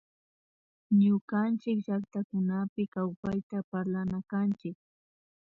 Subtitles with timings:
[1.01, 4.77] Ñukanchick llactakunapi kawpayta parlana kanchik